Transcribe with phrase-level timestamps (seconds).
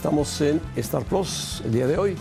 [0.00, 2.16] Estamos en Star Plus el día de hoy.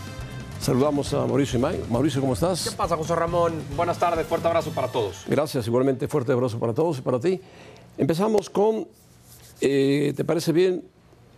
[0.59, 1.81] Saludamos a Mauricio Imay.
[1.89, 2.69] Mauricio, ¿cómo estás?
[2.69, 3.53] ¿Qué pasa, José Ramón?
[3.77, 5.23] Buenas tardes, fuerte abrazo para todos.
[5.29, 7.39] Gracias, igualmente fuerte abrazo para todos y para ti.
[7.97, 8.85] Empezamos con,
[9.61, 10.83] eh, ¿te parece bien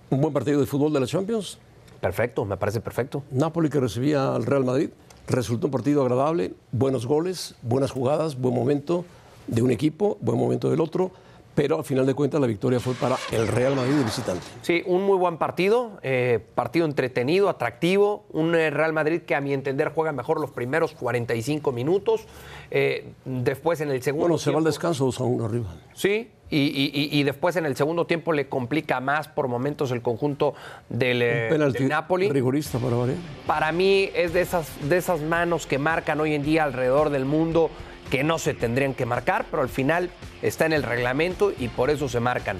[0.09, 1.59] un buen partido de fútbol de la Champions?
[2.01, 3.21] Perfecto, me parece perfecto.
[3.29, 4.89] Napoli que recibía al Real Madrid.
[5.27, 9.05] Resultó un partido agradable, buenos goles, buenas jugadas, buen momento
[9.45, 11.11] de un equipo, buen momento del otro
[11.55, 14.46] pero al final de cuentas la victoria fue para el Real Madrid de visitante.
[14.62, 19.41] Sí, un muy buen partido, eh, partido entretenido, atractivo, un eh, Real Madrid que a
[19.41, 22.26] mi entender juega mejor los primeros 45 minutos,
[22.70, 25.76] eh, después en el segundo Bueno, se va al descanso 2 a 1 arriba.
[25.94, 30.54] Sí, y, después en el segundo tiempo le complica más por momentos el conjunto
[30.90, 32.29] del, del Napoli.
[32.29, 33.18] Rigorista para variar.
[33.48, 37.24] Para mí es de esas, de esas manos que marcan hoy en día alrededor del
[37.24, 37.72] mundo
[38.12, 40.12] que no se tendrían que marcar, pero al final
[40.43, 42.59] está en el reglamento y por eso se marcan.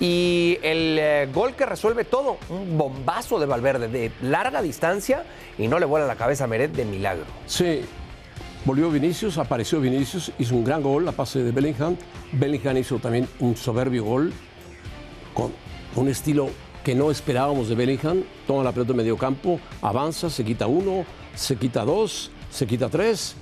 [0.00, 5.24] Y el eh, gol que resuelve todo, un bombazo de Valverde de larga distancia
[5.56, 7.24] y no le vuela la cabeza a Meret de milagro.
[7.46, 7.82] Sí,
[8.64, 11.96] volvió Vinicius, apareció Vinicius, hizo un gran gol, la pase de Bellingham.
[12.32, 14.32] Bellingham hizo también un soberbio gol
[15.34, 15.52] con
[15.94, 16.50] un estilo
[16.82, 18.24] que no esperábamos de Bellingham.
[18.46, 21.04] Toma la pelota en medio campo, avanza, se quita uno,
[21.36, 23.36] se quita dos, se quita tres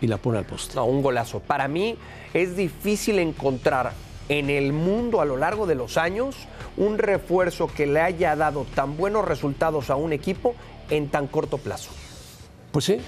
[0.00, 0.76] y la pone al poste.
[0.76, 1.40] No, un golazo.
[1.40, 1.96] Para mí
[2.34, 3.92] es difícil encontrar
[4.28, 6.36] en el mundo a lo largo de los años
[6.76, 10.54] un refuerzo que le haya dado tan buenos resultados a un equipo
[10.90, 11.90] en tan corto plazo.
[12.72, 12.98] Pues sí.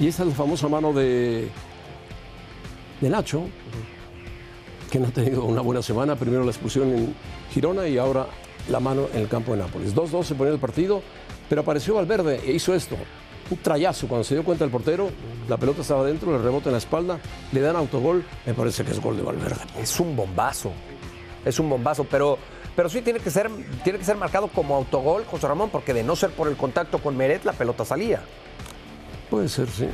[0.00, 1.48] Y esta es la famosa mano de,
[3.00, 3.44] de Nacho,
[4.90, 6.16] que no ha tenido una buena semana.
[6.16, 7.14] Primero la expulsión en
[7.50, 8.26] Girona y ahora
[8.68, 9.94] la mano en el campo de Nápoles.
[9.94, 11.02] 2-2 se ponía el partido,
[11.48, 12.96] pero apareció Valverde e hizo esto
[13.52, 14.08] un trayazo.
[14.08, 15.10] Cuando se dio cuenta el portero,
[15.48, 17.18] la pelota estaba dentro, le rebota en la espalda,
[17.52, 18.24] le dan autogol.
[18.46, 19.60] Me parece que es gol de Valverde.
[19.78, 20.72] Es un bombazo.
[21.44, 22.38] Es un bombazo, pero,
[22.76, 23.50] pero sí tiene que, ser,
[23.82, 26.98] tiene que ser marcado como autogol, José Ramón, porque de no ser por el contacto
[26.98, 28.22] con Meret, la pelota salía.
[29.28, 29.88] Puede ser, sí.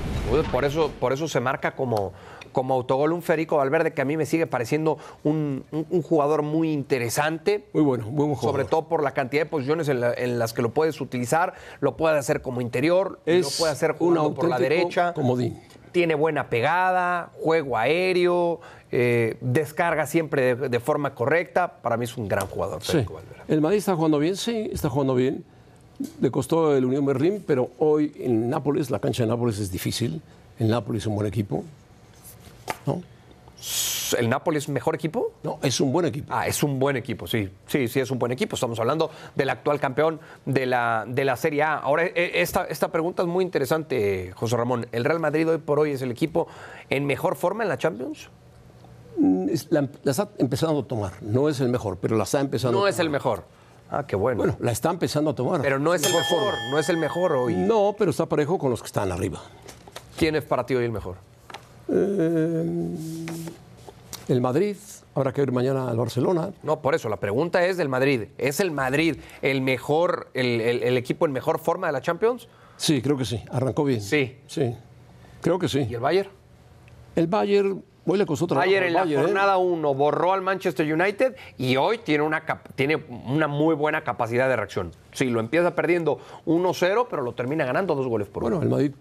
[0.50, 2.12] Por eso, por eso se marca como,
[2.53, 5.64] como autogol un Federico Valverde que a mí me sigue pareciendo un,
[6.03, 7.66] jugador muy interesante.
[7.72, 8.60] Muy bueno, muy buen jugador.
[8.60, 11.54] Sobre todo por la cantidad de posiciones en, las que lo puedes utilizar.
[11.81, 15.12] Lo puede hacer como interior, lo puede hacer jugando por la derecha.
[15.14, 15.60] Comodín.
[15.92, 18.60] Tiene buena pegada, juego aéreo,
[18.91, 21.81] eh, descarga siempre de, forma correcta.
[21.82, 22.82] Para mí es un gran jugador.
[22.82, 23.42] Federico Valverde.
[23.48, 25.44] El Madrid está jugando bien, sí, está jugando bien.
[26.20, 30.22] Le costó el Unión Berlín, pero hoy en Nápoles, la cancha de Nápoles es difícil.
[30.58, 31.64] El Nápoles es un buen equipo.
[32.87, 33.03] ¿No?
[34.17, 35.33] ¿El Napoli es mejor equipo?
[35.43, 36.33] No, es un buen equipo.
[36.33, 37.51] Ah, es un buen equipo, sí.
[37.67, 38.55] Sí, sí, es un buen equipo.
[38.55, 41.75] Estamos hablando del actual campeón de la, de la Serie A.
[41.75, 44.87] Ahora, e, esta, esta pregunta es muy interesante, José Ramón.
[44.93, 46.47] ¿El Real Madrid hoy por hoy es el equipo
[46.89, 48.31] en mejor forma en la Champions?
[49.19, 51.15] Mm, la, está empezando a tomar.
[51.21, 52.91] No es el mejor, pero la está empezando no a tomar.
[52.91, 53.45] No es el mejor.
[53.91, 54.39] Ah, qué bueno.
[54.39, 55.62] Bueno, la está empezando a tomar.
[55.62, 57.55] Pero no es el mejor, no es el mejor hoy.
[57.55, 59.41] No, pero está parejo con los que están arriba.
[60.17, 61.28] ¿Quién es para ti hoy el mejor?
[61.88, 62.97] Eh,
[64.28, 64.76] el Madrid,
[65.15, 66.50] habrá que ver mañana al Barcelona.
[66.62, 68.25] No, por eso, la pregunta es del Madrid.
[68.37, 72.47] ¿Es el Madrid el mejor, el, equipo en mejor forma de la Champions?
[72.76, 73.43] Sí, creo que sí.
[73.50, 74.03] Arrancó bien.
[74.03, 74.37] Sí.
[74.47, 74.75] Sí.
[75.41, 75.87] Creo que sí.
[75.88, 76.28] ¿Y el Bayern?
[77.16, 78.66] El Bayern, hoy le costó trabajo.
[78.69, 79.16] Bayern en la ¿eh?
[79.16, 82.44] jornada 1 borró al Manchester United y hoy tiene una,
[82.75, 84.93] tiene una muy buena capacidad de reacción.
[85.12, 88.56] Sí, lo empieza perdiendo 1-0, pero lo termina ganando dos goles por uno.
[88.56, 88.94] Bueno, el Madrid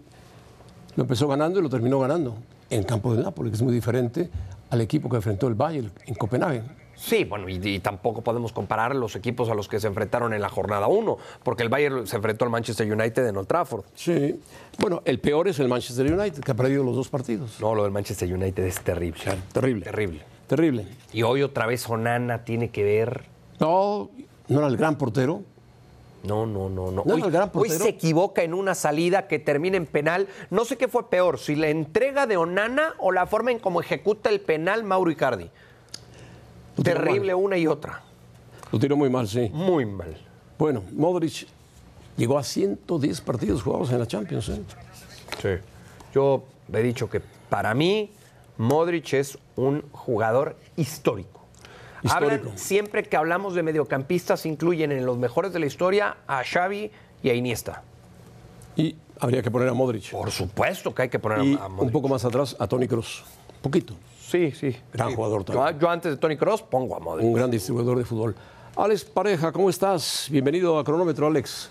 [0.96, 2.34] lo empezó ganando y lo terminó ganando
[2.70, 4.30] en campo de Nápoles, que es muy diferente
[4.70, 6.62] al equipo que enfrentó el Bayern en Copenhague.
[6.98, 10.48] Sí, bueno, y, tampoco podemos comparar los equipos a los que se enfrentaron en la
[10.48, 13.84] jornada 1, porque el Bayern se enfrentó al Manchester United en Old Trafford.
[13.94, 14.40] Sí.
[14.78, 17.60] Bueno, el peor es el Manchester United, que ha perdido los dos partidos.
[17.60, 19.20] No, lo del Manchester United es terrible.
[19.52, 19.84] terrible.
[19.84, 20.22] Terrible.
[20.48, 20.86] Terrible.
[21.12, 23.26] Y hoy otra vez Onana tiene que ver.
[23.60, 24.10] No,
[24.48, 25.42] no era el gran portero.
[26.28, 27.02] No, no, no, no.
[27.54, 30.28] Hoy, se equivoca en una salida que termina en penal.
[30.50, 33.80] No sé qué fue peor, si la entrega de Onana o la forma en cómo
[33.80, 35.50] ejecuta el penal Mauro Icardi.
[36.82, 38.02] Terrible una y otra.
[38.70, 39.50] Lo tiró muy mal, sí.
[39.54, 40.18] Muy mal.
[40.58, 41.46] Bueno, Modric
[42.18, 44.50] llegó a 110 partidos jugados en la Champions.
[44.50, 44.60] ¿eh?
[45.40, 45.48] Sí.
[46.14, 48.10] Yo he dicho que para mí
[48.58, 51.37] Modric es un jugador histórico.
[52.04, 56.90] Hablan- siempre que hablamos de mediocampistas incluyen en los mejores de la historia a Xavi
[57.22, 57.82] y a Iniesta.
[58.76, 60.10] Y habría que poner a Modric.
[60.12, 61.92] Por supuesto que hay que poner Y a un Modric.
[61.92, 63.24] poco más atrás a Tony Cruz.
[63.60, 63.94] Poquito.
[64.20, 64.76] Sí, sí.
[64.92, 65.14] Gran Sí.
[65.16, 65.78] jugador Yo, también.
[65.80, 67.26] yo antes de Tony Cross pongo a Modric.
[67.26, 68.36] Un gran distribuidor de fútbol.
[68.76, 70.28] Alex Pareja, ¿cómo estás?
[70.30, 71.68] Bienvenido a Cronómetro, Alex.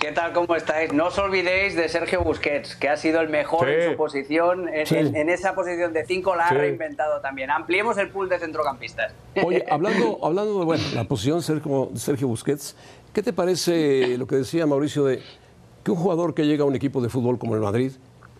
[0.00, 0.32] ¿Qué tal?
[0.32, 0.94] ¿Cómo estáis?
[0.94, 3.74] No os olvidéis de Sergio Busquets, que ha sido el mejor Sí.
[3.74, 4.68] en su posición.
[4.68, 4.96] En, Sí.
[4.96, 6.54] en- en esa posición de 5 la ha Sí.
[6.54, 7.50] reinventado también.
[7.50, 9.12] Ampliemos el pool de centrocampistas.
[9.44, 12.76] Oye, hablando, hablando de bueno, la posición de Sergio, Sergio Busquets,
[13.12, 15.20] ¿qué te parece lo que decía Mauricio de
[15.84, 17.92] que un jugador que llega a un equipo de fútbol como el Madrid,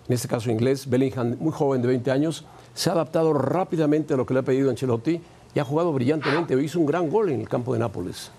[0.08, 4.16] en este caso inglés, Bellingham, muy joven de 20 años, se ha adaptado rápidamente a
[4.16, 5.20] lo que le ha pedido Ancelotti
[5.54, 8.32] y ha jugado brillantemente, hizo un gran gol en el campo de Nápoles.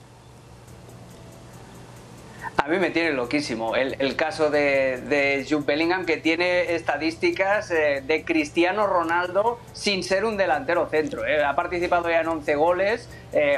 [2.63, 8.23] A mí me tiene loquísimo el, caso de, de Bellingham, que tiene estadísticas eh, de
[8.23, 11.25] Cristiano Ronaldo sin ser un delantero centro.
[11.25, 11.43] eh.
[11.43, 13.09] Ha participado ya en 11 goles,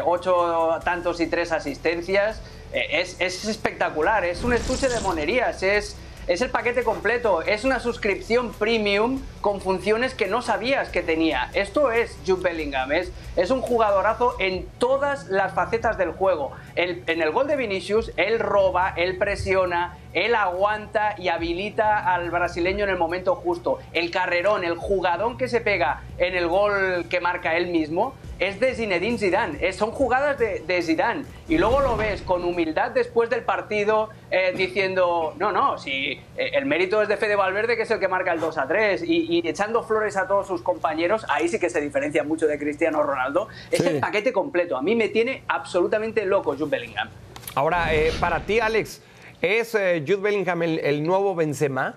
[0.06, 2.42] 8 tantos y 3 asistencias.
[2.72, 5.98] Eh, es, es espectacular, es un estuche de monerías, es,
[6.28, 11.50] es el paquete completo, es una suscripción premium con funciones que no sabías que tenía.
[11.54, 16.52] Esto es Jude Bellingham, es, es un jugadorazo en todas las facetas del juego.
[16.76, 22.84] En el gol de Vinicius, él roba, él presiona, él aguanta y habilita al brasileño
[22.84, 23.80] en el momento justo.
[23.94, 28.60] El carrerón, el jugadón que se pega en el gol que marca él mismo, es
[28.60, 31.24] de Zinedine Zidane, es- son jugadas de, de Zidane.
[31.48, 36.52] Y luego lo ves con humildad después del partido eh, diciendo, no, no, si eh,
[36.54, 39.04] el mérito es de Fede Valverde, que es el que marca el 2 a 3,
[39.04, 42.58] y, y echando flores a todos sus compañeros, ahí sí que se diferencia mucho de
[42.60, 43.48] Cristiano Ronaldo.
[43.72, 43.88] Es Sí.
[43.88, 44.76] el paquete completo.
[44.78, 47.10] A mí me tiene absolutamente loco Jude Bellingham.
[47.56, 49.02] Ahora, eh, para ti, Alex,
[49.44, 51.96] ¿es eh, Jude Bellingham el, el nuevo Benzema?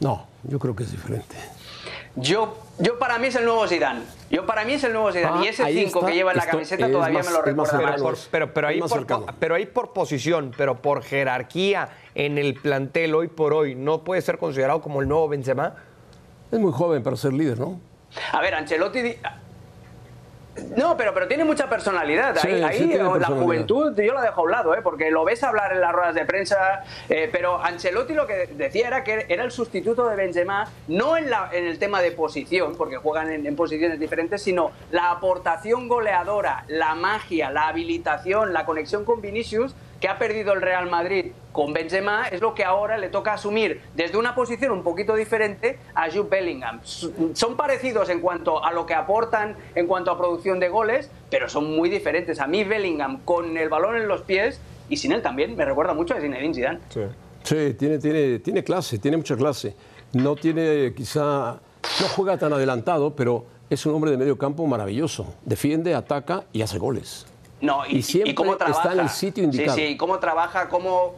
[0.00, 1.36] No, yo creo que es diferente.
[2.16, 4.00] Yo, yo para mí es el nuevo Zidane.
[4.30, 5.38] Yo para mí es el nuevo Zidane.
[5.40, 6.10] Ah, y ese ahí 5 está.
[6.10, 7.90] que lleva en la camiseta es todavía más- me lo recuerda Pero, más.
[7.92, 8.02] cercano.
[8.02, 9.06] por, pero, pero ahí más por,
[9.38, 14.22] pero ahí por posición, pero por jerarquía en el plantel hoy por hoy, ¿no puede
[14.22, 15.74] ser considerado como el nuevo Benzema?
[16.50, 17.78] Es muy joven para ser líder, ¿no?
[18.32, 19.16] A ver, Ancelotti.
[20.76, 22.36] No, pero, pero tiene mucha personalidad.
[22.38, 23.42] Ahí sí ahí, la personalidad.
[23.42, 24.80] juventud yo la dejo a un lado, ¿eh?
[24.82, 26.82] porque lo ves hablar en las ruedas de prensa.
[27.08, 31.30] eh, pero Ancelotti lo que decía era que era el sustituto de Benzema, no en,
[31.30, 35.88] la, en el tema de posición, porque juegan en, en posiciones diferentes, sino la aportación
[35.88, 41.32] goleadora, la magia, la habilitación, la conexión con Vinicius que ha perdido el Real Madrid
[41.52, 45.78] con Benzema es lo que ahora le toca asumir desde una posición un poquito diferente
[45.94, 46.80] a Jude Bellingham.
[47.32, 51.48] Son parecidos en cuanto a lo que aportan en cuanto a producción de goles, pero
[51.48, 52.40] son muy diferentes.
[52.40, 55.94] A mí Bellingham con el balón en los pies y sin él también me recuerda
[55.94, 56.78] mucho a Zinedine Zidane.
[57.42, 59.74] Sí, tiene, tiene, tiene clase, tiene mucha clase.
[60.12, 61.60] No tiene, quizá,
[62.00, 65.34] no juega tan adelantado, pero es un hombre de medio campo maravilloso.
[65.44, 67.26] Defiende, ataca y hace goles.
[67.60, 68.92] No, y, Y siempre cómo está trabaja.
[68.92, 69.76] en el sitio indicado.
[69.76, 71.14] Sí, sí, cómo trabaja, cómo,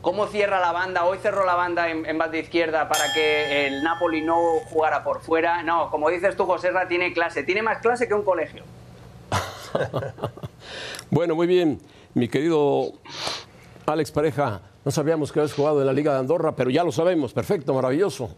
[0.00, 1.04] cómo cierra la banda.
[1.04, 4.36] Hoy cerró la banda en, en banda izquierda para que el Napoli no
[4.70, 5.62] jugara por fuera.
[5.64, 7.42] No, como dices tú, José Ra, tiene clase.
[7.42, 8.62] Tiene más clase que un colegio.
[11.10, 11.80] Bueno, muy bien,
[12.14, 12.92] mi querido
[13.86, 14.60] Alex Pareja.
[14.84, 17.32] No sabíamos que habías jugado en la Liga de Andorra, pero ya lo sabemos.
[17.32, 18.30] Perfecto, maravilloso.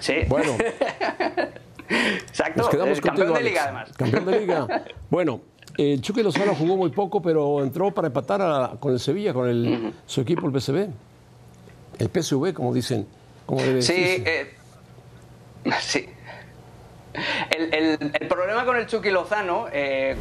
[0.00, 0.20] Sí.
[0.28, 0.52] Bueno,
[1.88, 2.62] Exacto.
[2.62, 3.90] nos quedamos campeón de liga, además.
[3.96, 4.84] Campeón de liga.
[5.10, 5.40] Bueno,
[5.76, 9.48] el Chucky Lozano jugó muy poco, pero entró para empatar a- con el Sevilla, con
[9.48, 10.88] el, su equipo, el PSV.
[11.98, 13.06] El PSV, como dicen.
[13.46, 14.54] Como debe Sí, eh,
[15.80, 16.06] sí.
[17.50, 20.14] El, el- el problema con el Chucky Lozano, eh,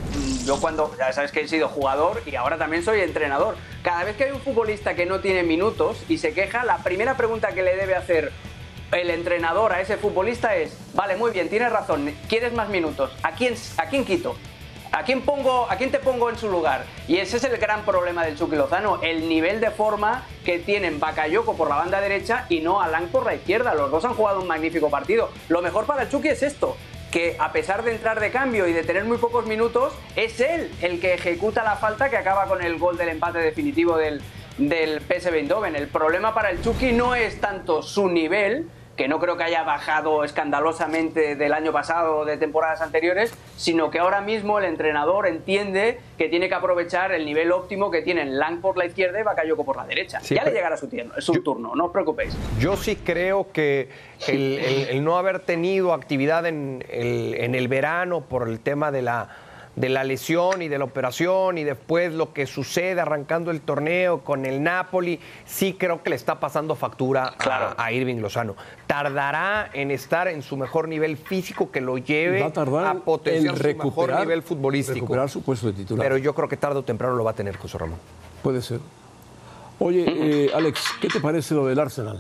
[0.46, 4.16] yo cuando, ya sabes que he sido jugador y ahora también soy entrenador, cada vez
[4.16, 7.62] que hay un futbolista que no tiene minutos y se queja, la primera pregunta que
[7.62, 8.32] le debe hacer
[8.92, 13.12] el entrenador a ese futbolista es, vale, muy bien, tienes razón, ¿quieres más minutos?
[13.24, 14.36] ¿A quién, a quién quito?
[14.92, 16.86] ¿A quién, pongo, ¿A quién te pongo en su lugar?
[17.08, 21.00] Y ese es el gran problema del Chucky Lozano, el nivel de forma que tienen
[21.00, 23.76] Bakayoko por la banda derecha y no Alan por la izquierda.
[23.76, 25.30] Los dos han jugado un magnífico partido.
[25.50, 26.78] Lo mejor para el Chucky es esto,
[27.12, 30.72] que a pesar de entrar de cambio y de tener muy pocos minutos, es él
[30.82, 34.22] el que ejecuta la falta que acaba con el gol del empate definitivo del,
[34.58, 35.76] del PSV Eindhoven.
[35.76, 39.62] El problema para el Chucky no es tanto su nivel, que no creo que haya
[39.62, 45.28] bajado escandalosamente del año pasado o de temporadas anteriores, sino que ahora mismo el entrenador
[45.28, 49.24] entiende que tiene que aprovechar el nivel óptimo que tienen Lang por la izquierda y
[49.24, 50.20] Bakayoko por la derecha.
[50.22, 52.36] ya le llegará su, su turno, no os preocupéis.
[52.60, 53.90] Yo sí creo que
[54.28, 59.30] el, no haber tenido actividad en el verano por el tema de la
[59.78, 64.22] de la lesión y de la operación y después lo que sucede arrancando el torneo
[64.24, 67.36] con el Napoli, sí creo que le está pasando factura
[67.78, 68.56] a, Irving Lozano.
[68.88, 74.20] Tardará en estar en su mejor nivel físico que lo lleve a, potenciar su mejor
[74.20, 74.96] nivel futbolístico.
[74.96, 76.04] Recuperar su puesto de titular.
[76.04, 78.00] Pero yo creo que tarde o temprano lo va a tener José Ramón.
[78.42, 78.80] Puede ser.
[79.78, 82.20] Oye, eh, Alex, ¿qué te parece lo del Arsenal?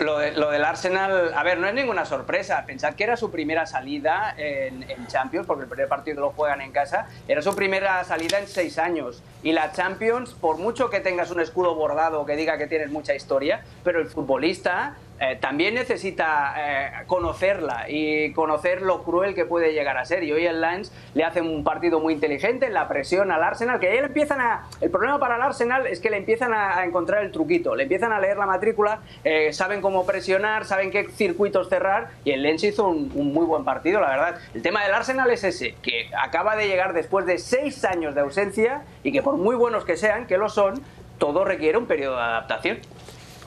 [0.00, 2.64] Lo, del Arsenal, a ver, no es ninguna sorpresa.
[2.66, 6.72] Pensad que era su primera salida en, Champions, porque el primer partido lo juegan en
[6.72, 7.06] casa.
[7.28, 9.22] Era su primera salida en seis años.
[9.42, 13.14] Y la Champions, por mucho que tengas un escudo bordado que diga que tienes mucha
[13.14, 19.72] historia, pero el futbolista eh, también necesita eh, conocerla y conocer lo cruel que puede
[19.72, 20.24] llegar a ser.
[20.24, 23.94] Y hoy el Lens le hace un partido muy inteligente, la presión al Arsenal, que
[23.94, 24.64] ya le empiezan a...
[24.80, 28.12] El problema para el Arsenal es que le empiezan a, encontrar el truquito, le empiezan
[28.12, 32.64] a leer la matrícula, eh, saben cómo presionar, saben qué circuitos cerrar y el Lens
[32.64, 34.40] hizo un, un, muy buen partido, la verdad.
[34.52, 38.20] El tema del Arsenal es ese, que acaba de llegar después de seis años de
[38.20, 40.82] ausencia y que por muy buenos que sean, que lo son,
[41.18, 42.78] todo requiere un periodo de adaptación.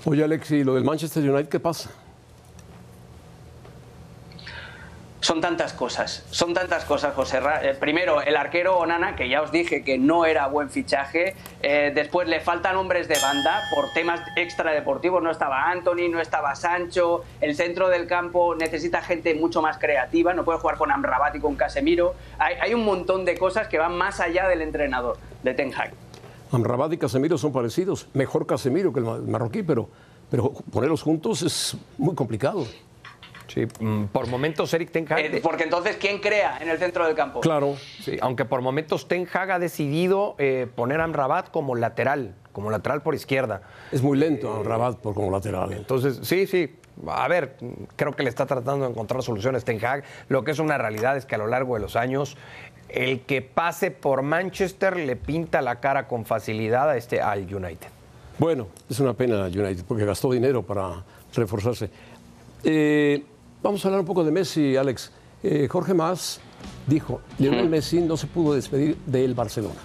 [0.10, 1.90] Oye, Alex, ¿y lo del Manchester United qué pasa?
[5.20, 7.42] Son tantas cosas, son tantas cosas, José.
[7.62, 11.36] Eh, primero, el arquero Onana, que ya os dije que no era buen fichaje.
[11.62, 15.22] Eh, después le faltan hombres de banda por temas extradeportivos.
[15.22, 17.26] No estaba Anthony, no estaba Sancho.
[17.42, 20.34] El centro del campo necesita gente mucho más creativa.
[20.34, 22.16] No puede jugar con Amrabat y con Casemiro.
[22.40, 26.07] Hay, hay un montón de cosas que van más allá del entrenador, de Ten Hag.
[26.52, 28.08] Amrabat y Casemiro son parecidos.
[28.14, 29.90] Mejor Casemiro que el marroquí, pero,
[30.30, 32.66] pero ponerlos juntos es muy complicado.
[33.48, 35.20] Sí, mm, por momentos Eric Ten Hag...
[35.20, 37.40] Eh, porque entonces, ¿quién crea en el centro del campo?
[37.40, 37.76] Claro.
[38.02, 42.70] Sí, aunque por momentos Ten Hag ha decidido eh, poner a Amrabat como lateral, como
[42.70, 43.62] lateral por izquierda.
[43.92, 45.74] Es muy lento Amrabat por como lateral.
[45.74, 46.76] Entonces, sí, sí.
[47.08, 47.58] A ver,
[47.96, 50.04] creo que le está tratando de encontrar soluciones Ten Hag.
[50.30, 52.38] Lo que es una realidad es que a lo largo de los años
[52.90, 57.88] el que pase por Manchester le pinta la cara con facilidad a este, al United.
[58.40, 61.04] Bueno, es una pena United porque gastó dinero para
[61.34, 61.90] reforzarse.
[62.64, 63.24] Eh,
[63.64, 65.12] vamos a hablar un poco de Messi, Alex.
[65.44, 66.40] Eh, Jorge Mas
[66.86, 69.80] dijo, Lionel Messi no se pudo despedir del Barcelona.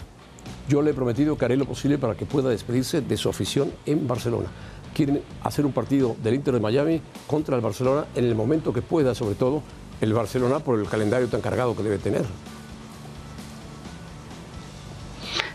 [0.68, 3.72] Yo le he prometido que haré lo posible para que pueda despedirse de su afición
[3.84, 4.48] en Barcelona.
[4.94, 8.82] Quieren hacer un partido del Inter de Miami contra el Barcelona en el momento que
[8.82, 9.62] pueda, sobre todo
[10.00, 12.24] el Barcelona por el calendario tan cargado que debe tener.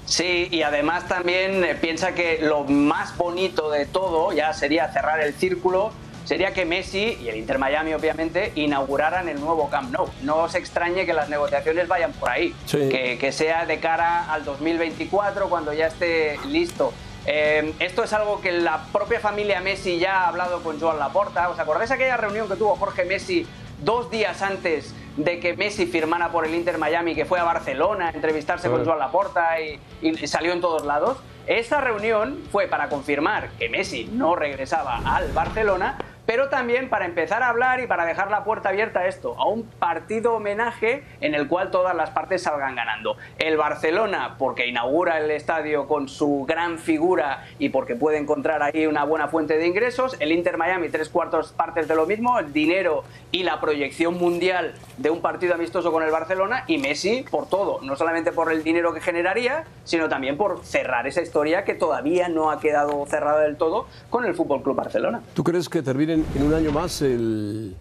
[0.08, 5.20] Sí, y además también eh, piensa que lo más bonito de todo ya sería cerrar
[5.20, 5.92] el círculo,
[6.24, 10.08] sería que Messi y el Inter Miami obviamente inauguraran el nuevo Camp Nou.
[10.22, 15.50] No os extrañe que las negociaciones vayan por ahí, que, sea de cara al 2024
[15.50, 16.94] cuando ya esté listo.
[17.26, 21.50] Eh, esto es algo que la propia familia Messi ya ha hablado con Joan Laporta.
[21.50, 23.46] ¿Os acordáis aquella reunión que tuvo Jorge Messi
[23.80, 28.08] dos días antes de que Messi firmara por el Inter Miami, que fue a Barcelona
[28.08, 31.18] a entrevistarse con Joan Laporta y, y salió en todos lados.
[31.48, 37.42] Esta reunión fue para confirmar que Messi no regresaba al Barcelona, pero también para empezar
[37.42, 41.34] a hablar y para dejar la puerta abierta a esto, a un partido homenaje en
[41.34, 43.16] el cual todas las partes salgan ganando.
[43.40, 48.86] El Barcelona, porque inaugura el estadio con su gran figura y porque puede encontrar ahí
[48.88, 50.18] una buena fuente de ingresos.
[50.20, 54.74] El Inter Miami, tres cuartos partes de lo mismo, el dinero y la proyección mundial
[54.98, 56.66] de un partido amistoso con el Barcelona.
[56.68, 61.08] Y Messi por todo, no solamente por el dinero que generaría, sino también por cerrar
[61.08, 65.22] esa historia que todavía no ha quedado cerrada del todo con el Fútbol Club Barcelona.
[65.34, 67.76] ¿Tú crees que termine en, un año más el,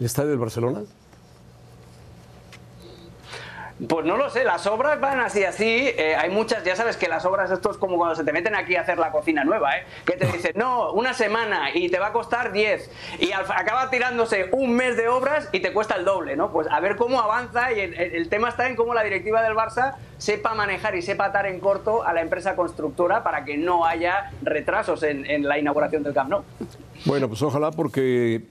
[0.00, 0.82] estadio del Barcelona?
[3.88, 5.64] Pues no lo sé, las obras van así, así.
[5.64, 8.54] Eh, hay muchas, ya sabes que las obras, esto es como cuando se te meten
[8.54, 9.84] aquí a hacer la cocina nueva, ¿eh?
[10.04, 12.90] Que te dicen, no, una semana y te va a costar 10.
[13.18, 16.52] Y acaba tirándose un mes de obras y te cuesta el doble, ¿no?
[16.52, 19.96] Pues a ver cómo avanza y el, tema está en cómo la directiva del Barça
[20.18, 24.30] sepa manejar y sepa atar en corto a la empresa constructora para que no haya
[24.42, 26.44] retrasos en, en la inauguración del Camp Nou.
[27.04, 28.42] Bueno, pues ojalá porque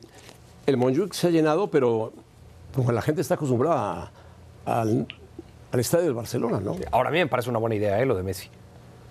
[0.66, 2.12] el Montjuic se ha llenado, pero
[2.76, 4.12] como la gente está acostumbrada
[4.66, 5.08] al,
[5.80, 6.76] estadio del Barcelona, ¿no?
[6.92, 8.06] Ahora a mí me parece una buena idea ¿eh?
[8.06, 8.50] lo de Messi.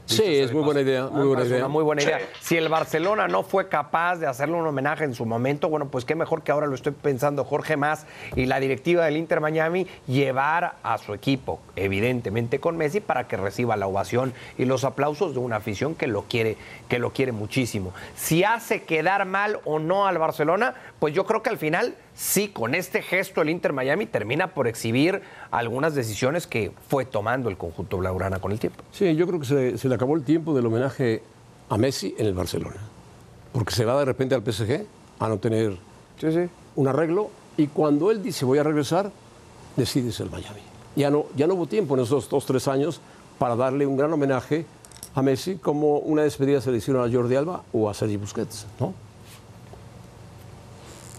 [0.07, 1.59] Sí, es muy buena idea, muy buena Es idea.
[1.59, 2.19] una muy buena idea.
[2.19, 2.25] Sí.
[2.40, 6.05] Si el Barcelona no fue capaz de hacerle un homenaje en su momento, bueno, pues
[6.05, 9.87] qué mejor que ahora lo estoy pensando Jorge Más y la directiva del Inter Miami
[10.09, 15.33] llevar a su equipo, evidentemente con Messi, para que reciba la ovación y los aplausos
[15.35, 16.57] de una afición que lo quiere,
[16.88, 17.93] que lo quiere muchísimo.
[18.17, 22.49] Si hace quedar mal o no al Barcelona, pues yo creo que al final sí,
[22.49, 27.57] con este gesto el Inter Miami termina por exhibir algunas decisiones que fue tomando el
[27.57, 28.83] conjunto blaugrana con el tiempo.
[28.93, 31.23] Sí, yo creo que se, se le acabó el tiempo del homenaje
[31.71, 32.77] a Messi en el Barcelona.
[33.53, 34.85] Porque se va de repente al PSG
[35.19, 35.77] a no tener
[36.21, 36.49] Sí, sí.
[36.77, 39.11] un arreglo y cuando él dice voy a regresar,
[39.77, 40.61] decides el Miami.
[40.97, 43.00] Ya no, ya no hubo tiempo en esos dos, tres años
[43.39, 44.67] para darle un gran homenaje
[45.15, 48.67] a Messi como una despedida se le hicieron a Jordi Alba o a Sergi Busquets,
[48.79, 48.93] ¿no?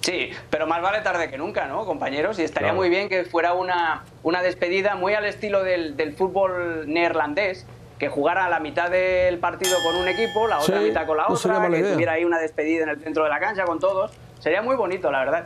[0.02, 2.40] Sí, pero más vale tarde que nunca, ¿no, compañeros?
[2.40, 2.78] Y estaría Claro.
[2.80, 7.66] muy bien que fuera una, una despedida muy al estilo del, del fútbol neerlandés,
[8.00, 11.24] que jugara la mitad del partido con un equipo, la otra Sí, mitad con la
[11.36, 11.94] sería otra, que idea.
[11.94, 14.12] tuviera ahí una despedida en el centro de la cancha con todos.
[14.40, 15.46] Sería muy bonito, la verdad.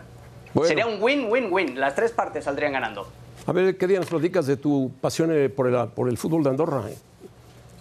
[0.53, 0.69] Bueno.
[0.69, 1.77] Sería un win-win-win.
[1.77, 3.09] Las tres partes saldrían ganando.
[3.45, 6.43] A ver, ¿qué día nos platicas de tu pasión eh, por el, por el fútbol
[6.43, 6.83] de Andorra?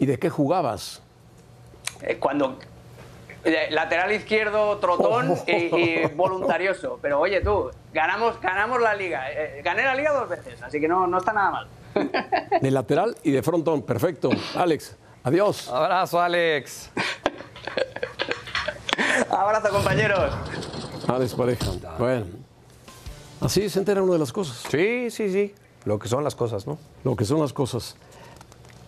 [0.00, 1.00] ¿Y de qué jugabas?
[2.02, 2.58] Eh, cuando
[3.70, 6.98] lateral izquierdo, trotón y, y voluntarioso.
[7.02, 9.30] Pero oye tú, ganamos, ganamos la liga.
[9.30, 11.68] Eh, gané la liga dos veces, así que no, no está nada mal.
[12.60, 14.30] De lateral y de frontón, perfecto.
[14.56, 15.68] Alex, adiós.
[15.68, 16.90] Abrazo, Alex.
[19.30, 20.32] Abrazo, compañeros.
[21.06, 21.66] Alex Pareja.
[21.98, 22.26] Bueno,
[23.40, 25.54] así se entera uno de las cosas, Sí, sí, sí.
[25.84, 26.78] Lo que son las cosas, ¿no?
[27.04, 27.94] lo que son las cosas.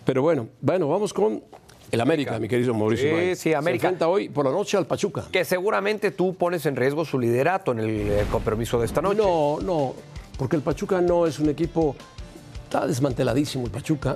[0.03, 1.43] Pero bueno, bueno, vamos con
[1.91, 3.09] el América, mi querido Mauricio.
[3.09, 3.35] Sí, May.
[3.35, 3.81] sí, América.
[3.81, 5.25] Se enfrenta hoy por la noche al Pachuca.
[5.31, 9.17] Que seguramente tú pones en riesgo su liderato en el eh, compromiso de esta noche.
[9.17, 9.95] No, no,
[10.37, 11.95] porque el Pachuca no es un equipo,
[12.65, 14.15] está desmanteladísimo el Pachuca.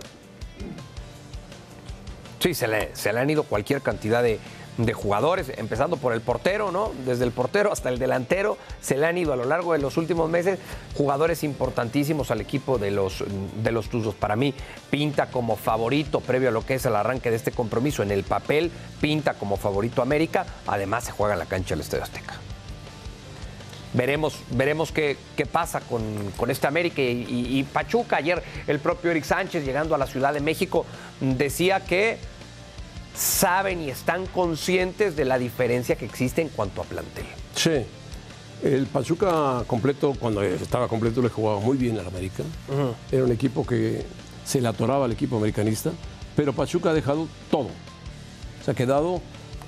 [2.39, 4.39] Sí, se le, se le han ido cualquier cantidad de,
[4.85, 6.91] de jugadores, empezando por el portero, ¿no?
[7.05, 9.97] Desde el portero hasta el delantero, se le han ido a lo largo de los
[9.97, 10.59] últimos meses
[10.97, 13.23] jugadores importantísimos al equipo de los,
[13.63, 14.15] de los Tuzos.
[14.15, 14.53] Para mí,
[14.89, 18.03] pinta como favorito previo a lo que es el arranque de este compromiso.
[18.03, 20.45] En el papel, pinta como favorito América.
[20.67, 22.35] Además, se juega en la cancha del Estadio Azteca.
[23.93, 26.01] Veremos, veremos qué, qué pasa con,
[26.37, 28.15] con este América y, y- y Pachuca.
[28.17, 30.85] Ayer el propio Eric Sánchez, llegando a la Ciudad de México,
[31.19, 32.17] decía que
[33.15, 37.25] saben y están conscientes de la diferencia que existe en cuanto a plantel.
[37.55, 37.85] Sí,
[38.63, 42.43] el Pachuca completo, cuando estaba completo, le jugaba muy bien al América.
[43.11, 44.05] Era un equipo que
[44.45, 45.91] se le atoraba al equipo americanista,
[46.35, 47.69] pero Pachuca ha dejado todo.
[48.63, 49.21] Se ha quedado,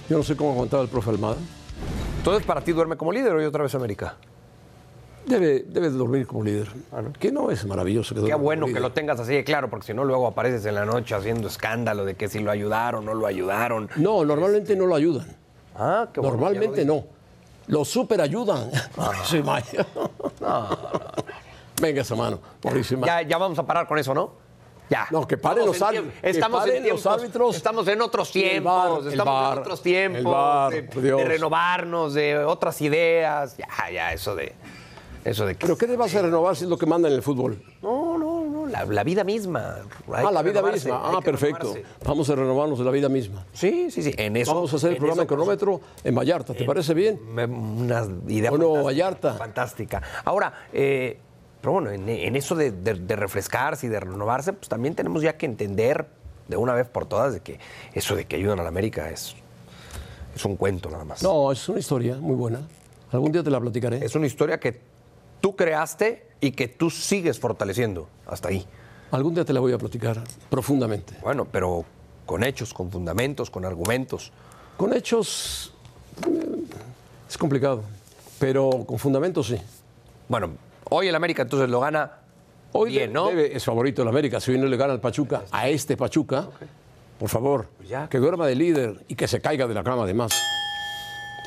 [0.10, 1.38] yo no sé cómo aguantaba el profe Almada.
[2.18, 4.16] Entonces, para ti duerme como líder hoy otra vez América.
[5.26, 6.68] Debe, debe de dormir como líder.
[7.20, 9.94] Que no es maravilloso que Qué bueno que lo tengas así de claro, porque si
[9.94, 13.26] no, luego apareces en la noche haciendo escándalo de que si lo ayudaron, no lo
[13.26, 13.90] ayudaron.
[13.96, 15.28] No, normalmente no lo ayudan.
[15.76, 17.06] Ah, qué bueno, Normalmente no.
[17.68, 18.70] Lo super ayudan.
[19.26, 19.86] Sí, Maya.
[21.82, 22.40] Venga esa mano.
[23.06, 24.32] Ya, ya vamos a parar con eso, ¿no?
[24.90, 25.08] Ya.
[25.12, 27.20] No, que paren los árbitros, Estamos paren en los tiempos.
[27.22, 27.56] árbitros.
[27.56, 29.06] Estamos en otros Sí, tiempos.
[29.08, 30.24] Estamos en otros tiempos.
[30.24, 33.58] VAR, de, de renovarnos, de otras ideas.
[33.58, 34.54] Ya, ya, eso de.
[35.26, 35.66] Eso de que.
[35.66, 37.62] ¿Pero qué te vas a renovar si es lo que manda en el fútbol?
[37.82, 38.66] No, no, no.
[38.68, 39.78] La, la vida misma.
[40.12, 41.02] Hay ah, la vida misma.
[41.04, 41.74] Ah, perfecto.
[41.74, 41.86] renovarse.
[42.06, 43.46] Vamos a renovarnos de la vida misma.
[43.54, 44.14] Sí, sí, sí.
[44.18, 44.54] En eso.
[44.54, 46.54] Vamos a hacer el programa cronómetro en Vallarta.
[46.54, 47.20] ¿Te parece bien?
[47.28, 49.34] Una idea Bueno, fantástica, Vallarta.
[49.36, 50.02] fantástica.
[50.26, 51.20] Ahora, eh,
[51.62, 55.22] pero bueno, en, en eso de, de- de refrescarse y de renovarse, pues también tenemos
[55.22, 56.06] ya que entender
[56.50, 57.60] de una vez por todas de que
[57.94, 59.36] eso de que ayudan a la América es,
[60.36, 61.24] es un cuento nada más.
[61.24, 62.68] No, es una historia muy buena.
[63.12, 64.04] Algún día te la platicaré.
[64.04, 64.82] Es una historia que
[65.44, 68.66] tú creaste y que tú sigues fortaleciendo hasta ahí.
[69.12, 71.18] Algún día te la voy a platicar profundamente.
[71.22, 71.84] Bueno, pero
[72.26, 74.32] con hechos, con fundamentos, con argumentos.
[74.78, 75.74] Con hechos
[76.26, 76.64] eh,
[77.30, 77.84] es complicado,
[78.40, 79.58] pero con fundamentos sí.
[80.30, 80.52] Bueno,
[80.90, 82.20] hoy el América entonces lo gana
[82.72, 83.28] Hoy bien, ¿no?
[83.28, 84.40] debe- es favorito el América.
[84.40, 86.48] Si hoy no le gana al Pachuca, a este Pachuca,
[87.20, 88.08] por favor, Pues ya.
[88.08, 90.32] que duerma de líder y que se caiga de la cama además.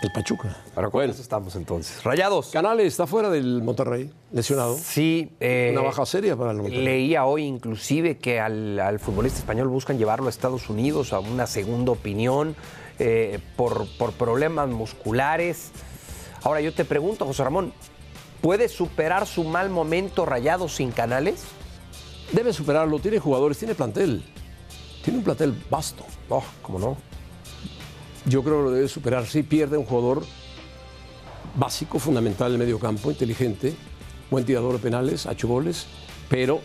[0.02, 0.54] El Pachuca.
[0.90, 2.02] Con eso estamos entonces.
[2.04, 2.50] Rayados.
[2.50, 4.76] Canales está fuera del Monterrey, lesionado.
[4.76, 5.30] Sí.
[5.40, 6.84] eh, Una baja seria para el Monterrey.
[6.84, 11.46] Leía hoy inclusive que al, al futbolista español buscan llevarlo a Estados Unidos a una
[11.46, 12.54] segunda opinión
[12.98, 15.70] eh, por, por problemas musculares.
[16.42, 17.72] Ahora yo te pregunto, José Ramón,
[18.42, 21.42] ¿puede superar su mal momento rayado sin canales?
[22.32, 24.22] Debe superarlo, tiene jugadores, tiene plantel.
[25.02, 26.04] Tiene un plantel vasto.
[26.28, 26.96] Oh, ¿cómo no?
[28.26, 29.26] Yo creo que lo debe superar.
[29.26, 30.24] Sí pierde un jugador
[31.54, 33.74] básico, fundamental en el medio campo, inteligente,
[34.30, 35.86] buen tirador de penales, ha hecho goles,
[36.28, 36.60] pero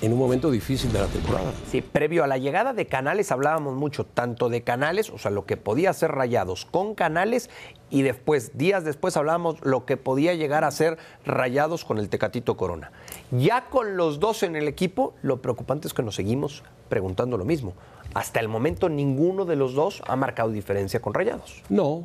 [0.00, 1.52] en un momento difícil de la temporada.
[1.70, 5.46] Sí, previo a la llegada de Canales hablábamos mucho, tanto de Canales, o sea, lo
[5.46, 7.50] que podía hacer Rayados con Canales,
[7.88, 12.56] y después, días después, hablábamos lo que podía llegar a ser Rayados con el Tecatito
[12.56, 12.90] Corona.
[13.30, 17.46] Ya con los dos en el equipo, lo preocupante es que nos seguimos preguntando lo
[17.46, 17.72] mismo.
[18.12, 21.62] Hasta el momento, ninguno de los dos ha marcado diferencia con Rayados.
[21.70, 22.04] No,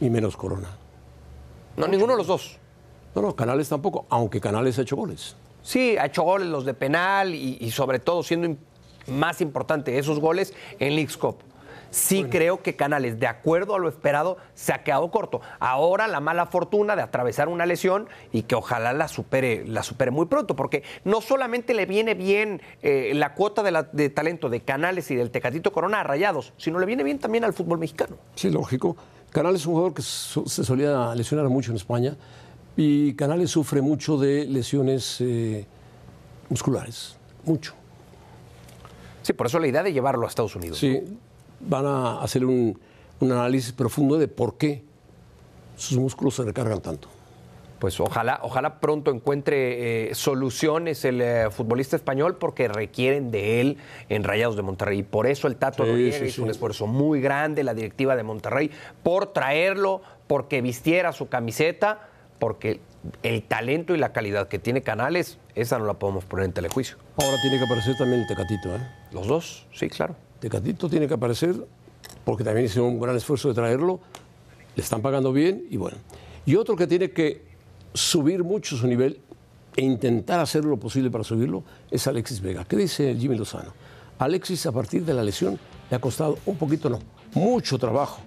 [0.00, 0.68] y menos Corona.
[1.76, 2.56] No, ninguno de los dos.
[3.16, 5.34] No, no, Canales tampoco, aunque Canales ha hecho goles.
[5.64, 8.56] Sí, ha hecho goles los de penal y, y sobre todo siendo
[9.08, 11.38] más importante esos goles en League's Cup.
[11.90, 15.40] Sí creo que Canales, de acuerdo a lo esperado, se ha quedado corto.
[15.58, 20.10] Ahora la mala fortuna de atravesar una lesión y que ojalá la supere, la supere
[20.10, 24.48] muy pronto, porque no solamente le viene bien eh, la cuota de, la- de talento
[24.48, 27.78] de Canales y del Tecatito Corona a Rayados, sino le viene bien también al fútbol
[27.78, 28.16] mexicano.
[28.34, 28.96] Sí, lógico.
[29.30, 32.16] Canales es un jugador que so- se solía lesionar mucho en España
[32.76, 35.66] y Canales sufre mucho de lesiones eh,
[36.48, 37.74] musculares, mucho.
[39.22, 40.78] Sí, por eso la idea de llevarlo a Estados Unidos.
[40.78, 41.02] Sí,
[41.60, 42.78] van a hacer un,
[43.20, 44.84] un análisis profundo de por qué
[45.76, 47.08] sus músculos se recargan tanto.
[47.78, 53.76] Pues ojalá, ojalá pronto encuentre eh, soluciones el eh, futbolista español porque requieren de él
[54.08, 54.98] en Rayados de Monterrey.
[54.98, 56.40] Y por eso el Tato Sí, Noriega sí, hizo sí.
[56.40, 58.72] un esfuerzo muy grande, la directiva de Monterrey,
[59.04, 62.08] por traerlo, porque vistiera su camiseta,
[62.40, 62.80] porque
[63.22, 66.96] el talento y la calidad que tiene Canales, esa no la podemos poner en telejuicio.
[67.16, 68.74] Ahora tiene que aparecer también el Tecatito.
[68.74, 68.80] ¿eh?
[69.12, 70.16] Los dos, sí, claro.
[70.40, 71.54] Tecatito tiene que aparecer
[72.24, 74.00] porque también hicieron un gran esfuerzo de traerlo,
[74.76, 75.96] le están pagando bien y bueno.
[76.46, 77.42] Y otro que tiene que
[77.92, 79.20] subir mucho su nivel
[79.76, 82.64] e intentar hacer lo posible para subirlo es Alexis Vega.
[82.64, 83.72] ¿Qué dice Jimmy Lozano?
[84.18, 85.58] Alexis a partir de la lesión
[85.90, 86.98] le ha costado un poquito, no,
[87.34, 88.20] mucho trabajo.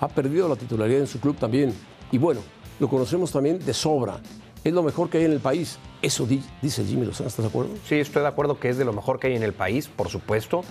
[0.00, 1.72] Ha perdido la titularidad en su club también.
[2.12, 2.40] Y bueno,
[2.80, 4.20] lo conocemos también de sobra.
[4.64, 5.78] Es lo mejor que hay en el país.
[6.02, 7.72] Eso di- dice Jimmy Lozano, ¿estás de acuerdo?
[7.88, 10.08] Sí, estoy de acuerdo que es de lo mejor que hay en el país, por
[10.08, 10.62] supuesto.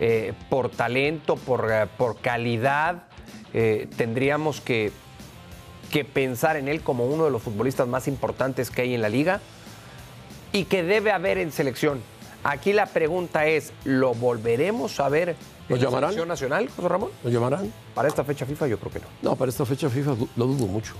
[0.00, 3.04] Eh, por talento, por, eh, por calidad,
[3.52, 4.92] eh, tendríamos que,
[5.90, 9.08] que pensar en él como uno de los futbolistas más importantes que hay en la
[9.08, 9.40] liga
[10.52, 12.00] y que debe haber en selección.
[12.44, 15.34] Aquí la pregunta es, ¿lo volveremos a ver
[15.68, 16.10] ¿Lo en la llamarán?
[16.10, 17.10] selección nacional, José Ramón?
[17.24, 17.72] ¿Lo llamarán?
[17.94, 19.06] Para esta fecha FIFA yo creo que no.
[19.30, 20.94] No, para esta fecha FIFA lo dudo mucho.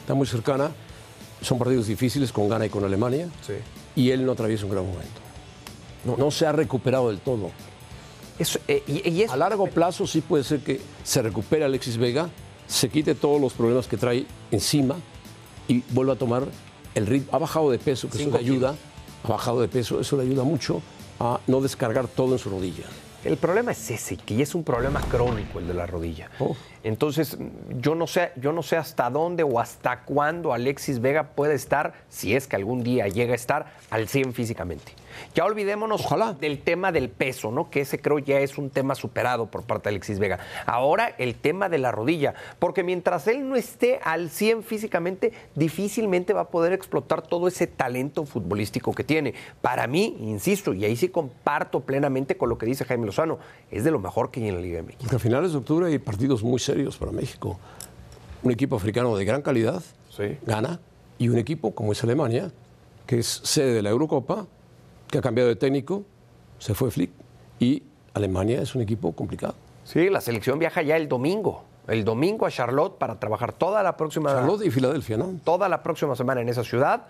[0.00, 0.70] Está muy cercana.
[1.40, 3.28] Son partidos difíciles con Ghana y con Alemania.
[3.96, 5.20] Y él no atraviesa un gran momento.
[6.04, 7.50] No, no se ha recuperado del todo.
[8.38, 11.96] Eso, eh, y, y eso- A largo plazo sí puede ser que se recupere Alexis
[11.96, 12.28] Vega,
[12.66, 14.96] se quite todos los problemas que trae encima
[15.68, 16.44] y vuelva a tomar
[16.94, 17.28] el ritmo.
[17.32, 18.74] Ha bajado de peso, que eso le ayuda.
[19.24, 20.80] Ha bajado de peso, eso le ayuda mucho
[21.20, 22.84] a no descargar todo en su rodilla.
[23.24, 26.28] El problema es ese, que ya es un problema crónico el de la rodilla.
[26.40, 26.56] Oh.
[26.82, 27.38] Entonces,
[27.78, 31.92] yo no sé, yo no sé hasta dónde o hasta cuándo Alexis Vega puede estar,
[32.08, 34.92] si es que algún día llega a estar al 100 físicamente.
[35.34, 36.32] Ya olvidémonos Ojalá.
[36.32, 37.70] del tema del peso, ¿no?
[37.70, 40.40] Que ese creo ya es un tema superado por parte de Alexis Vega.
[40.66, 46.32] Ahora el tema de la rodilla, porque mientras él no esté al 100 físicamente, difícilmente
[46.32, 49.34] va a poder explotar todo ese talento futbolístico que tiene.
[49.60, 53.38] Para mí, insisto, y ahí sí comparto plenamente con lo que dice Jaime Lozano,
[53.70, 54.96] es de lo mejor que hay en la Liga MX.
[54.96, 57.58] Porque a finales de octubre hay partidos muy serios para México.
[58.42, 60.36] Un equipo africano de gran calidad, Sí.
[60.46, 60.80] gana,
[61.18, 62.50] y un equipo como es Alemania,
[63.06, 64.46] que es sede de la Eurocopa,
[65.08, 66.04] que ha cambiado de técnico,
[66.58, 67.10] se fue Flick,
[67.60, 67.82] y
[68.14, 69.54] Alemania es un equipo complicado.
[69.84, 71.64] Sí, la selección viaja ya el domingo.
[71.88, 75.34] El domingo a Charlotte para trabajar toda la próxima Charlotte y Filadelfia, ¿no?
[75.44, 77.02] toda la próxima semana en esa ciudad.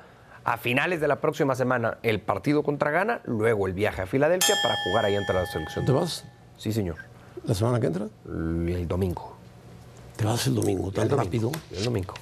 [0.44, 4.56] A finales de la próxima semana el partido contra Ghana, luego el viaje a Filadelfia
[4.62, 5.84] para jugar ahí ante la selección.
[5.84, 6.24] ¿Te vas
[6.58, 6.96] Sí, señor.
[7.44, 8.06] la semana que entra?
[8.26, 9.36] El domingo.
[10.16, 11.24] Te vas el domingo, tan El domingo.
[11.24, 11.52] rápido.
[11.70, 12.14] El domingo.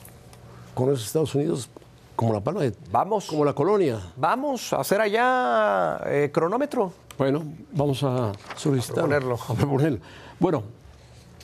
[0.75, 1.69] Conoces Estados Unidos
[2.17, 2.75] como la palma de...
[2.91, 3.27] Vamos.
[3.27, 3.99] Como la colonia.
[4.17, 6.93] Vamos a hacer allá eh, cronómetro.
[7.19, 8.97] Bueno, vamos a solicitar.
[8.97, 9.39] proponerlo.
[9.49, 9.99] A proponerlo.
[10.39, 10.63] Bueno,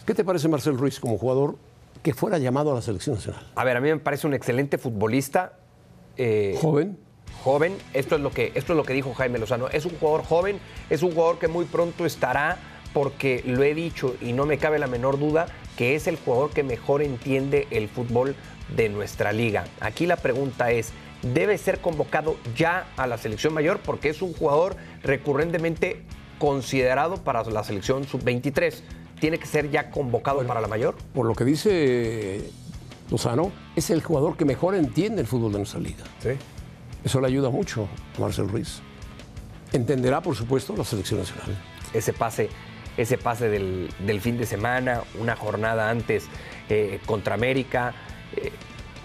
[0.06, 1.56] ¿qué te parece Marcel Ruiz como jugador
[2.02, 3.46] que fuera llamado a la selección nacional?
[3.54, 5.52] A ver, a mí me parece un excelente futbolista.
[6.16, 6.98] Eh, Joven,
[7.44, 10.24] joven, esto es lo que esto es lo que dijo Jaime Lozano, es un jugador
[10.24, 10.58] joven,
[10.90, 12.58] es un jugador que muy pronto estará
[12.92, 16.50] porque lo he dicho y no me cabe la menor duda que es el jugador
[16.50, 18.34] que mejor entiende el fútbol
[18.74, 19.64] de nuestra liga.
[19.80, 24.32] Aquí la pregunta es, ¿debe ser convocado ya a la selección mayor porque es un
[24.32, 26.02] jugador recurrentemente
[26.38, 28.74] considerado para la selección sub-23?
[29.20, 30.96] ¿Tiene que ser ya convocado para la mayor?
[31.14, 32.50] por lo que dice
[33.10, 36.04] Lozano, es el jugador que mejor entiende el fútbol de nuestra liga.
[36.20, 36.30] Sí.
[37.04, 38.80] Eso le ayuda mucho a Marcel Ruiz.
[39.72, 41.56] Entenderá, por supuesto, la selección nacional.
[41.92, 42.48] ese pase,
[42.96, 46.24] ese pase del, del fin de semana, una jornada antes
[46.68, 47.94] eh, contra América.
[48.36, 48.50] eh,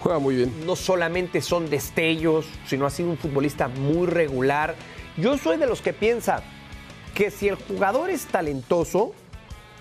[0.00, 0.66] Juega muy bien.
[0.66, 4.74] no solamente son destellos, sino ha sido un futbolista muy regular.
[5.16, 6.42] Yo soy de los que piensa
[7.14, 9.12] que si el jugador es talentoso,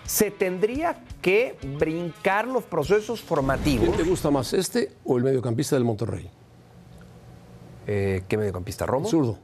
[0.05, 3.85] se tendría que brincar los procesos formativos.
[3.85, 6.29] ¿Quién te gusta más, este o el mediocampista del Monterrey?
[7.87, 8.85] Eh, ¿Qué mediocampista?
[8.85, 9.05] ¿Romo?
[9.05, 9.37] El zurdo.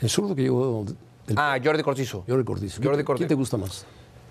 [0.00, 0.84] El zurdo que llegó
[1.26, 2.24] del Ah, Jordi Cortizo.
[2.28, 2.74] Jordi Cortiz.
[2.76, 3.16] Jordi ¿Quién, Cortizo.
[3.18, 3.86] quién te gusta más?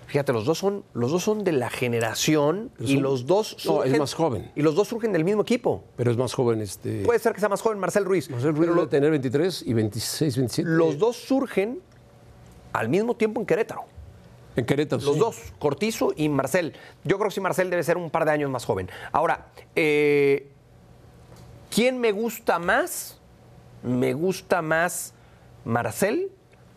[0.06, 3.56] Fíjate, los dos son, los dos son de la generación Pero y son- los dos
[3.66, 4.52] No, es surgen- más joven.
[4.54, 5.82] Y los dos surgen del mismo equipo.
[5.96, 7.02] Pero es más joven este.
[7.04, 8.30] Puede ser que sea más joven Marcel Ruiz.
[8.30, 10.70] Marcel Ruiz debe lo- tener 23 y 26, 27.
[10.70, 11.80] los dos surgen
[12.72, 13.82] al mismo tiempo en Querétaro.
[14.56, 15.02] En Querétaro.
[15.02, 15.20] Los sí.
[15.20, 16.74] dos, Cortizo y Marcel.
[17.04, 18.88] Yo creo que sí, Marcel debe ser un par de años más joven.
[19.12, 20.48] Ahora, eh,
[21.70, 23.20] ¿quién me gusta más?
[23.82, 25.12] Me gusta más
[25.64, 26.30] Marcel.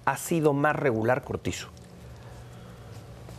[0.06, 1.70] Ha sido más regular Cortizo.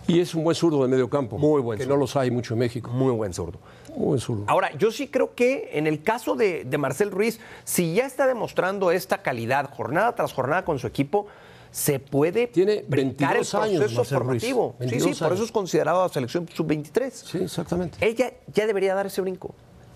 [0.06, 1.38] Y es un buen zurdo de medio campo.
[1.38, 1.94] Muy buen Que zurdo.
[1.96, 2.90] no los hay mucho en México.
[2.90, 3.60] Muy buen zurdo.
[3.90, 4.44] Muy buen zurdo.
[4.48, 8.26] Ahora, yo sí creo que en el caso de, de Marcel Ruiz, si ya está
[8.26, 11.26] demostrando esta calidad jornada tras jornada con su equipo,
[11.72, 14.74] se puede Tiene brincar el 22 años, proceso formativo.
[14.80, 17.10] Sí, sí, 22 por eso es considerado selección sub-23.
[17.10, 17.98] Sí, exactamente.
[18.04, 19.54] Ella ya debería dar ese brinco.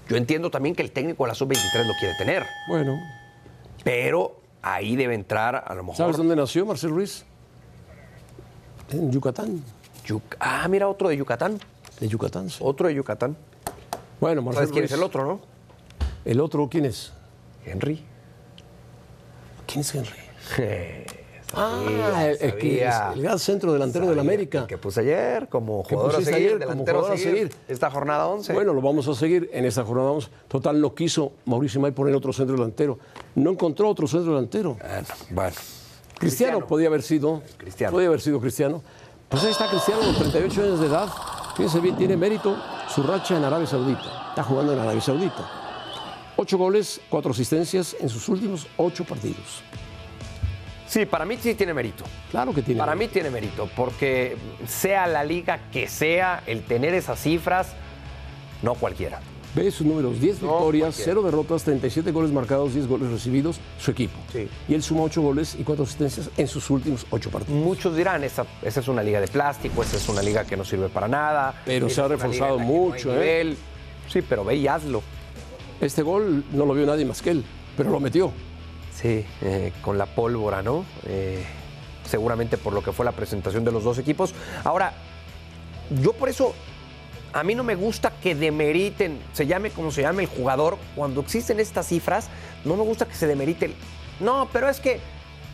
[0.08, 2.98] Yo entiendo también que el técnico de la sub-23 lo quiere tener, Bueno,
[3.82, 5.96] pero ahí debe entrar a lo mejor.
[5.96, 7.24] ¿sabes dónde nació Marcel Ruiz?
[8.90, 9.62] En Yucatán.
[10.06, 11.58] Yuc- Ah, mira, otro de Yucatán.
[11.98, 12.50] De Yucatán.
[12.50, 12.58] sí.
[12.60, 13.36] Otro de Yucatán.
[14.20, 15.40] Bueno, Marcel ¿Sabes quién es el otro, no?
[16.24, 17.12] ¿El otro quién es?
[17.64, 18.04] Henry.
[19.66, 20.10] ¿Quién es Henry?
[21.54, 24.60] Sabía, Ah, el, el que el gran centro delantero del América.
[24.60, 27.48] El que puse ayer como jugador a seguir, ayer como delantero jugador a seguir.
[27.48, 27.56] seguir.
[27.68, 28.52] Esta jornada 11.
[28.52, 30.08] Bueno, lo vamos a seguir en esta jornada.
[30.08, 30.30] Vamos.
[30.48, 32.98] Total, no quiso Mauricio May poner otro centro delantero.
[33.34, 34.76] No encontró otro centro delantero.
[34.80, 35.56] Bueno, bueno.
[36.18, 37.42] Cristiano, podía haber sido.
[37.56, 37.92] Cristiano.
[37.92, 38.82] Podía haber sido Cristiano.
[39.28, 41.08] Pues ahí está Cristiano, con 38 años de edad.
[41.56, 42.56] Fíjense bien, tiene mérito
[42.88, 44.28] su racha en Arabia Saudita.
[44.30, 45.50] Está jugando en Arabia Saudita.
[46.36, 49.62] Ocho goles, cuatro asistencias en sus últimos ocho partidos.
[50.94, 52.04] Sí, para mí sí tiene mérito.
[52.30, 52.78] Claro que tiene.
[52.78, 53.10] Para mérito.
[53.10, 57.72] mí tiene mérito, porque sea la liga que sea, el tener esas cifras,
[58.62, 59.18] no cualquiera.
[59.56, 61.12] Ve sus números: 10 No, victorias, cualquiera.
[61.14, 64.16] 0 derrotas, 37 goles marcados, 10 goles recibidos, su equipo.
[64.32, 64.48] Sí.
[64.68, 67.60] Y él suma 8 goles y 4 asistencias en sus últimos 8 partidos.
[67.60, 70.64] Muchos dirán, esa, esa es una liga de plástico, esa es una liga que no
[70.64, 71.60] sirve para nada.
[71.64, 73.56] Pero se ha reforzado no mucho, ¿eh?
[74.08, 75.02] Sí, pero ve y hazlo.
[75.80, 77.44] Este gol no lo vio nadie más que él,
[77.76, 78.30] pero lo metió.
[78.94, 80.84] Sí, eh, con la pólvora, ¿no?
[81.06, 81.44] Eh,
[82.04, 84.34] seguramente por lo que fue la presentación de los dos equipos.
[84.62, 84.92] Ahora,
[86.02, 86.54] yo por eso,
[87.32, 91.20] a mí no me gusta que demeriten, se llame como se llame el jugador, cuando
[91.20, 92.28] existen estas cifras,
[92.64, 93.66] no me gusta que se demerite.
[93.66, 93.74] el-
[94.20, 95.00] No, pero es que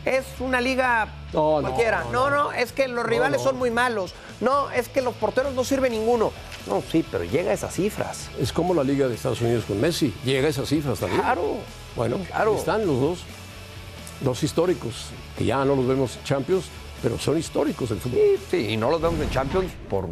[0.05, 2.03] es una liga No, no, cualquiera.
[2.11, 3.43] no, No, no, es que los rivales no.
[3.43, 4.13] son muy malos.
[4.39, 6.31] No, es que los porteros no sirven ninguno.
[6.67, 8.29] No, sí, pero llega a esas cifras.
[8.39, 10.13] Es como la Liga de Estados Unidos con Messi.
[10.25, 11.21] Llega a esas cifras también.
[11.21, 11.55] Claro.
[11.95, 12.51] Bueno, Claro.
[12.53, 13.19] ahí están los dos.
[14.21, 16.65] Dos históricos, que ya no los vemos en Champions,
[17.01, 18.19] pero son históricos del fútbol.
[18.19, 20.07] Sí, sí, y no los vemos en Champions por,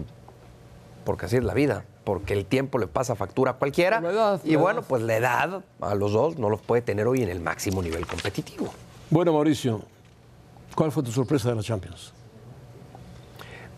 [1.05, 4.01] porque así es la vida, porque el tiempo le pasa factura a cualquiera.
[4.01, 4.87] Por la edad, y la bueno, edad.
[4.89, 8.07] pues la edad a los dos no los puede tener hoy en el máximo nivel
[8.07, 8.73] competitivo.
[9.09, 9.81] Bueno, Mauricio,
[10.75, 12.13] ¿cuál fue tu sorpresa de la Champions?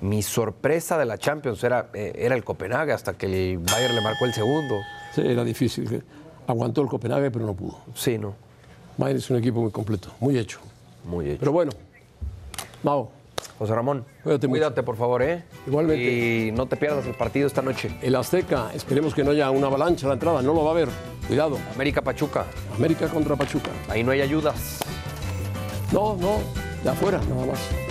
[0.01, 4.01] Mi sorpresa de la Champions era, eh, era el Copenhague hasta que el Bayern le
[4.01, 4.75] marcó el segundo.
[5.15, 6.03] Sí, era difícil.
[6.47, 7.77] Aguantó el Copenhague, pero no pudo.
[7.93, 8.33] Sí, no.
[8.97, 10.59] Bayern es un equipo muy completo, muy hecho.
[11.05, 11.39] Muy hecho.
[11.39, 11.71] Pero bueno,
[12.83, 13.09] Mau,
[13.57, 15.43] José Ramón, Cuídate cuídate por favor, ¿eh?
[15.65, 16.03] Igualmente.
[16.03, 17.95] Y no te pierdas el partido esta noche.
[18.01, 20.73] el Azteca, esperemos que no haya una avalancha a la entrada, no lo va a
[20.73, 20.89] haber.
[21.27, 23.69] Cuidado, América Pachuca, América contra Pachuca.
[23.87, 24.79] ahí no hay ayudas.
[25.91, 26.39] No, no,
[26.83, 27.90] de afuera, nada más.